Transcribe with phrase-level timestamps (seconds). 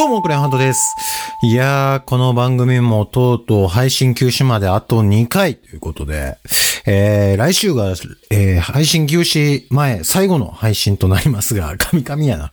[0.00, 0.96] どうも、クレヨンハントです。
[1.42, 6.38] いやー、この番組もとうとう配信休止まであと2回ということで、
[6.86, 7.94] えー、来週が、
[8.30, 12.52] えー、配信休止前最後の配信となりますが、 神々やな。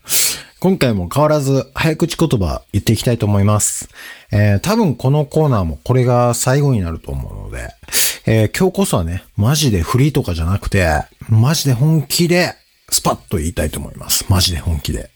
[0.60, 3.88] 今回も変わらず早口言葉言っていきたいと思います。
[4.34, 7.70] えー、多分このコーナーもこれが最後になると思うので、
[8.25, 10.86] えー、今日こそはね、マジでフリーとかじゃなくて、
[11.29, 12.56] マジで本気で
[12.89, 14.25] スパッと言いたいと思います。
[14.28, 15.11] マジで本気で。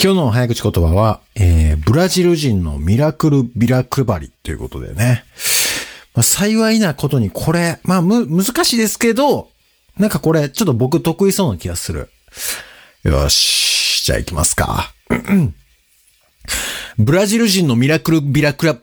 [0.00, 5.24] 今日の早口言葉は、えー、ブラジル人のミラクルビラ配りということでね。
[6.14, 9.50] まあ、幸いなことにこれ、まあ、む、難しいですけど、
[9.98, 12.10] なんかこれ、ちょっと僕得意そうな気がする。
[13.02, 14.92] よし、じゃあ行きますか。
[16.96, 18.76] ブラジル人のミラクルビラクラ、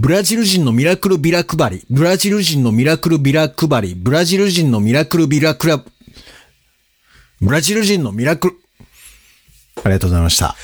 [0.00, 5.84] ブラジル人のミラクルビラ配り、ブラジル人のミラクルビラ配り、ブラジル人のミラクルビラクラ、
[7.40, 8.61] ブラジル人のミラクル、
[9.84, 10.54] ありがとうございました。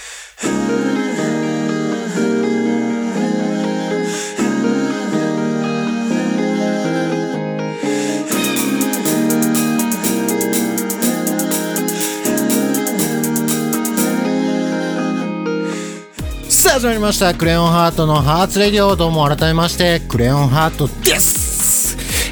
[16.48, 17.34] さあ始まりました。
[17.34, 18.94] クレヨンハートのハーツレディオ。
[18.94, 21.37] どうも改めましてクレヨンハートです、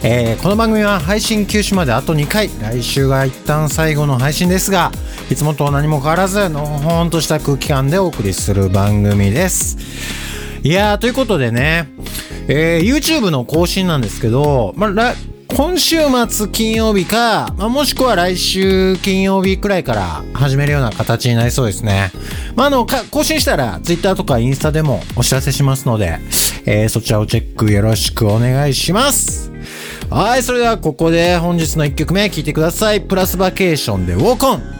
[0.02, 4.92] えーこの番組は配信休止まであと2回来週が一旦最後の配信ですが
[5.30, 9.76] いつもと何も変わらずのほほんとした空気感でお送りする番組です
[10.62, 11.88] いやーということでね、
[12.48, 15.14] えー YouTube の更新なんですけど、まあ、
[15.48, 15.96] 今週
[16.28, 22.10] 末金曜日か、まあ、もしくは来週金曜日くらいから始めるような形になりそうですね。
[22.56, 26.18] まあ、あの、更新したら Twitter とかインスタでもお知らせしますので、
[26.66, 29.45] えーそちらをチェックよろしくお願いします。
[30.08, 33.00] はい、それではここで本日の1曲目聴いてください。
[33.00, 34.76] プラスバケーションでウォーコン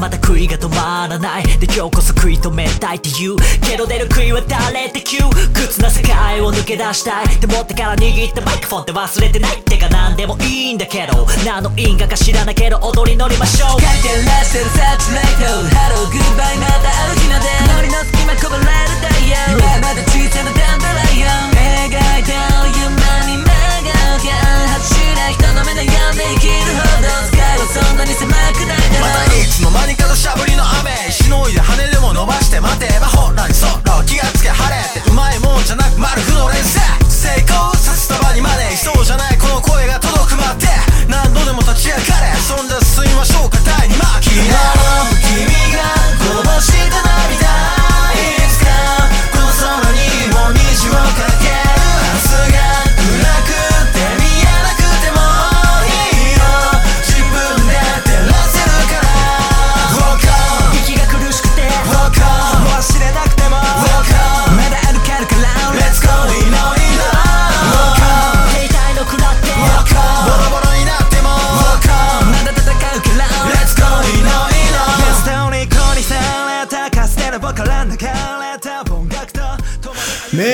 [0.00, 0.79] また悔いが止ま
[1.10, 1.42] らない。
[1.58, 3.36] で今日こそ食い止めたいって言う。
[3.68, 5.18] けど出る杭は誰って急
[5.52, 7.26] 屈な世界を抜け出したい。
[7.38, 11.26] で持ってから握ったマイクフォンって忘れてないってか何でもいいんだけど。
[11.44, 13.80] 何の因果か知らないけど踊り乗りましょう。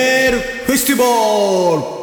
[0.07, 1.03] ールフェスティバ
[1.81, 1.97] ル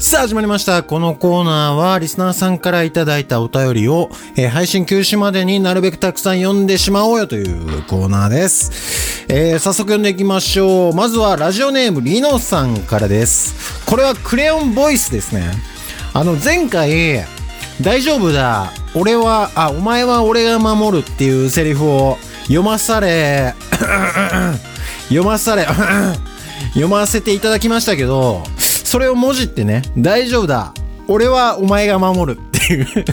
[0.00, 0.82] さあ始まりました。
[0.82, 9.24] このコーナーはリスナーさんからいただいたお便りを、えー配信休止までになるべくたくさん読んでしまおうよというコーナーです。
[9.28, 10.94] えー早速読んでいきましょう。
[10.94, 13.84] まずはラジオネームリノさんからです。
[13.86, 15.52] これはクレヨンボイスですね。
[16.14, 17.24] あの前回、
[17.80, 18.72] 大丈夫だ。
[18.94, 23.54] 俺は、あ、お前は俺が守るっていうセリフを読まされ、
[25.08, 25.66] 読まされ、
[26.70, 30.72] 読ませていただきましたけど、それを文字ってね、大丈夫だ。
[31.08, 32.86] 俺はお前が守るっていう。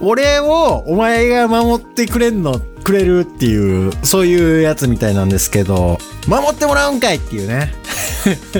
[0.00, 7.72] 俺をお前が守ってくれんの、くれるっていう、そういうやつみたいなんですけど、守ってもらうんかいっていうね。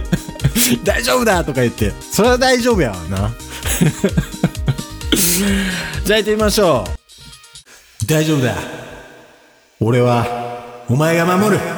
[0.85, 3.33] 大丈夫だとか言って、それは大丈夫やわな。
[6.05, 6.85] じゃあ行ってみましょ
[8.03, 8.07] う。
[8.07, 8.55] 大丈夫だ。
[9.81, 10.27] 俺は、
[10.89, 11.61] お前が守る。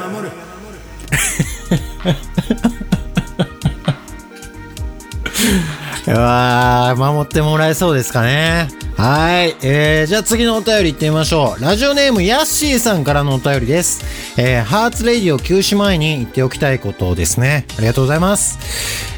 [6.06, 8.68] うわー、守ってもらえそうですかね。
[8.96, 9.54] はい。
[9.60, 11.62] えー、じゃあ次のお便り行ってみましょう。
[11.62, 14.02] ラジオネームヤッシーさんからのお便りです。
[14.38, 17.66] えー、ハーツレイディオ休止前に言っておきたいことですね。
[17.76, 18.58] ありがとうございます。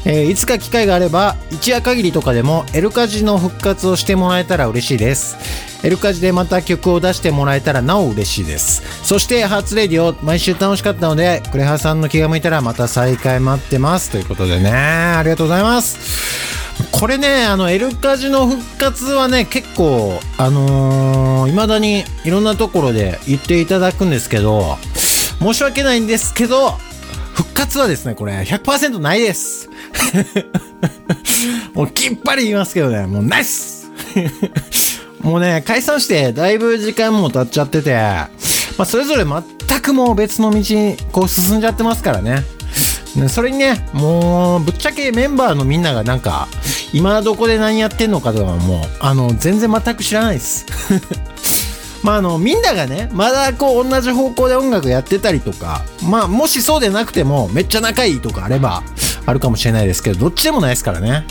[0.05, 5.37] えーいつか機会があれば一夜限りとかでもエルカジの復活をしてもらえたら嬉しいです
[5.71, 8.81] エエルカジでまた曲を出してもらえたらなお嬉しいです。
[9.05, 14.09] そして初レディオ毎週楽しかったのでクレハさんの気が向いたらまた再開待ってます。
[14.09, 16.53] ということでねありがとうございます。
[16.91, 24.77] これね、あの、エルカジの復活はね、結構、あのー、未だにいろんなところで言っていただくんですけど、
[25.39, 26.71] 申し訳ないんですけど、
[27.33, 29.69] 復活はですね、これ100%ないです。
[31.73, 33.89] もうきっぱり言いますけどね、もうないっす。
[35.23, 38.29] もうね、解散してだいぶ時間も経っちゃってて、ま
[38.79, 42.43] あ、それぞれ全くもう別の道にこう進んじゃってますからね。
[43.29, 46.47] それにね、もう、ぶっちゃけメンバーのみんながなんか、
[46.93, 50.65] 今どこで何やってんのかとかもう、あの、全然全く知らないです。
[52.01, 58.83] まああの、みんながね、まだこう同じ方向で音楽やってたりとか、まあもしそうでなくても、めっちゃ仲いいとかあれば、
[59.25, 61.25] あるかもしれないですけど、どっちでもないですからね。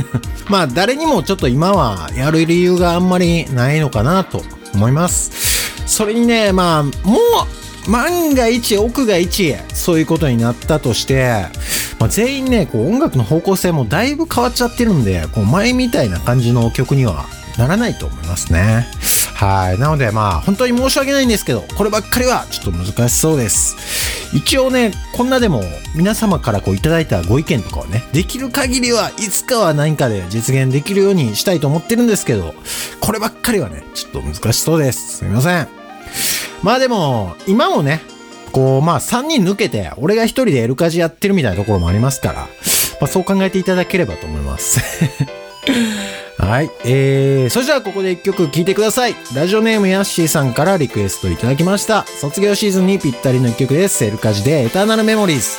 [0.48, 4.42] まあ誰にもちょっと今はやる理由があんまりないのかなと
[4.74, 5.58] 思います。
[5.86, 6.90] それにね、まあ、も
[7.86, 11.46] う、万が一、奥が一、そういうことになったとして、
[11.98, 17.24] まあ、全員ね、こう音楽の方向性もだいぶ変わっちゃってるんで、こう前みたいな感じの曲には
[17.56, 18.86] ならないと思いますね。
[19.34, 19.78] はい。
[19.78, 23.76] なのでまあ、本当に申し訳ないんですけど、こればっかりはちょっと難しそうです。
[24.32, 25.62] 一応ね、こんなでも
[25.94, 32.54] 皆様からこういただいたご意見とかをね、できる限りはいつかは何かで実現できるようにしたいと思ってるんですけど、
[33.00, 35.18] こればっかりはね、ちょっと難しそうです。
[35.18, 35.68] すみません。
[36.62, 38.02] まあでも、今もね、
[38.52, 42.48] こう、まあ3人抜けて、俺が一人でエルカジやってるみたいなところもありますから、
[43.00, 44.80] まあそう考えていただければと思います。
[46.38, 46.70] はい。
[46.84, 49.14] えー、それじゃあここで一曲聴いてください。
[49.34, 52.06] ラジオネームヤッシーさんからリクエストいただきました。
[52.06, 53.98] 卒業シーズンにぴったりの一曲です。
[53.98, 55.58] セルカジでエターナルメモリーズ。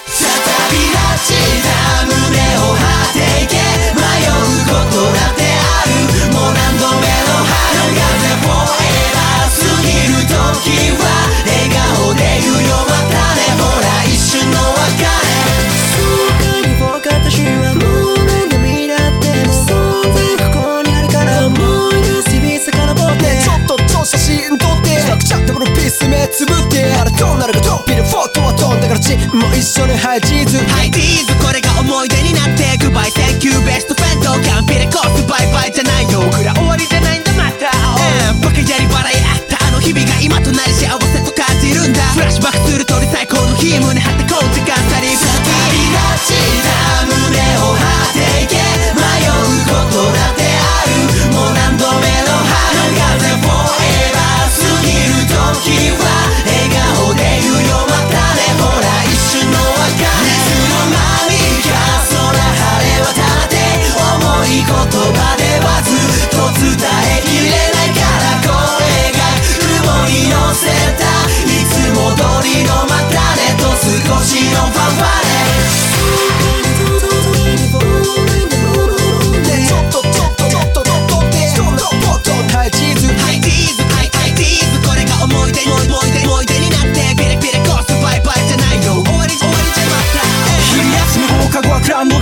[29.60, 31.29] 一緒にハイチーズハイディーズ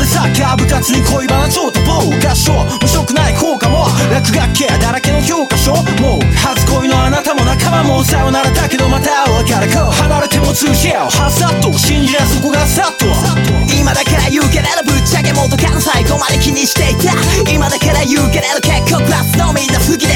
[0.08, 1.68] サッカー部活に恋バナちょ。
[1.68, 13.06] っと棒合唱無色ない効果も落書き系だらけの教科書もう初恋のあなたも仲間もさよならだけどまたお別れこう離れても通じ合うはさっと信じりゃそこがさっと
[13.68, 17.12] 今だから言うけれどぶっちゃけ元カノ最後まで気にしていた
[17.52, 20.07] 今だから言うけれど結構クラスのみんな好き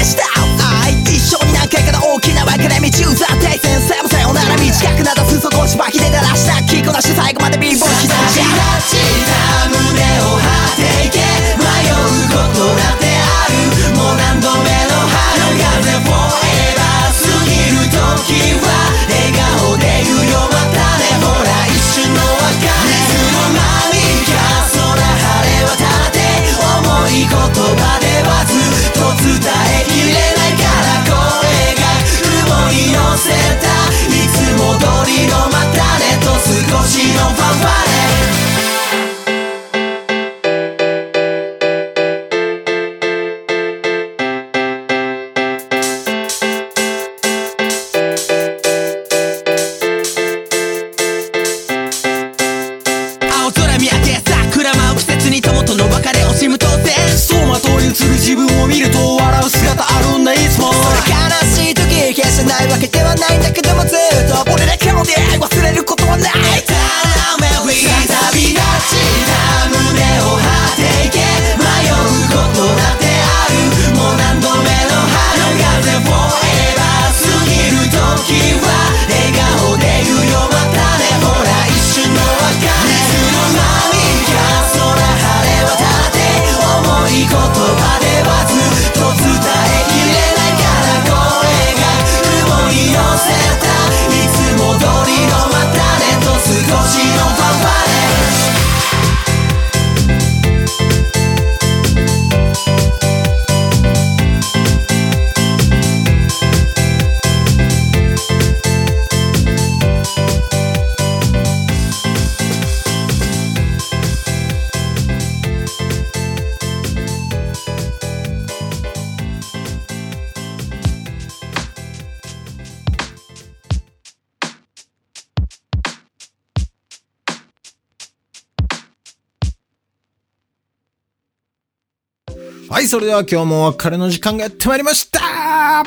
[132.72, 135.84] はい、それでは今日もお別れの時間がやってまいりました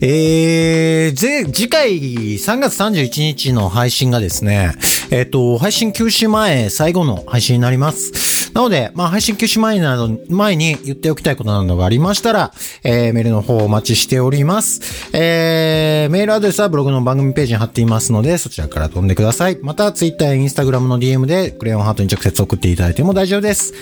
[0.00, 1.90] えー、ぜ、次回
[2.34, 4.74] 3月31日の配信がですね、
[5.12, 8.52] えっ、と、配信休止前最後の配信になります。
[8.52, 15.10] なので、まあ配信休止前など、前に言っておきたいことなどがありましたら、えー、メールの方をお待ちしております。
[15.16, 19.58] えー、メールアドレスはブログの番組ページに貼っていますので、そちらから飛んでください。
[19.62, 23.74] また、ツイッターやインスタグラムの DM で、クレヨンハートに直接送っていただいても大丈夫です。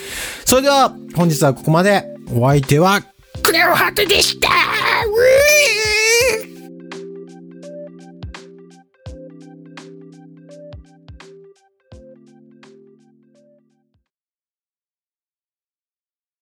[0.45, 2.16] それでは、本日はここまで。
[2.33, 3.01] お相手は、
[3.43, 4.49] クレオハトでした。
[4.49, 5.96] ウィー。